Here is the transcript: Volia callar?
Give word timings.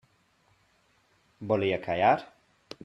Volia 1.53 1.81
callar? 1.89 2.13